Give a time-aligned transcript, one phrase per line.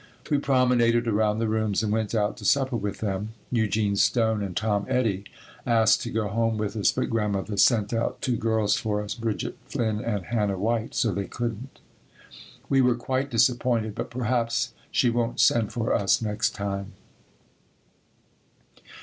[0.31, 3.33] We promenaded around the rooms and went out to supper with them.
[3.51, 5.25] Eugene Stone and Tom Eddy
[5.63, 9.59] asked to go home with us but Grandmother sent our two girls for us, Bridget
[9.67, 11.77] Flynn and Hannah White, so they couldn't.
[12.67, 16.93] We were quite disappointed, but perhaps she won't send for us next time.